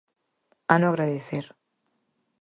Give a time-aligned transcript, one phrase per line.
[0.71, 1.45] Hano agradecer.